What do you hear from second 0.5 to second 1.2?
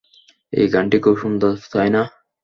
এই গানটি খুব